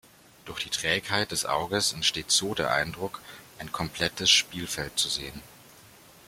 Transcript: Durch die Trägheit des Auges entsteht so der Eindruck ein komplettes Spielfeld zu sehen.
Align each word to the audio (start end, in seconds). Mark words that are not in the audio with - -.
Durch 0.45 0.63
die 0.63 0.71
Trägheit 0.71 1.29
des 1.29 1.45
Auges 1.45 1.93
entsteht 1.93 2.31
so 2.31 2.55
der 2.55 2.73
Eindruck 2.73 3.21
ein 3.59 3.71
komplettes 3.71 4.31
Spielfeld 4.31 4.97
zu 4.97 5.07
sehen. 5.09 5.43